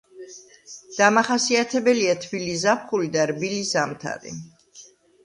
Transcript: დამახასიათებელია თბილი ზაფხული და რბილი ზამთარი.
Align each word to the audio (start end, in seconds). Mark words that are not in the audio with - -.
დამახასიათებელია 0.99 2.15
თბილი 2.23 2.55
ზაფხული 2.63 3.11
და 3.17 3.27
რბილი 3.33 3.61
ზამთარი. 3.73 4.35